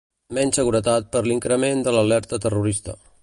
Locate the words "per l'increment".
1.17-1.85